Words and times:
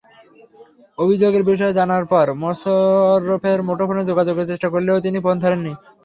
অভিযোগের 0.97 1.43
বিষয়ে 1.49 1.77
জানার 1.79 2.03
জন্য 2.05 2.29
মোশারেফের 2.41 3.59
মুঠোফোনে 3.67 4.03
যোগাযোগের 4.09 4.49
চেষ্টা 4.51 4.67
করলেও 4.73 5.03
তিনি 5.05 5.17
ফোন 5.25 5.35
ধরেননি। 5.43 5.73